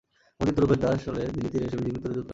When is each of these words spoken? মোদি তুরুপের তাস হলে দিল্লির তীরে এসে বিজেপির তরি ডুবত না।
মোদি 0.39 0.51
তুরুপের 0.55 0.79
তাস 0.79 0.99
হলে 1.07 1.23
দিল্লির 1.33 1.51
তীরে 1.53 1.65
এসে 1.65 1.75
বিজেপির 1.77 2.01
তরি 2.03 2.13
ডুবত 2.13 2.19
না। 2.19 2.29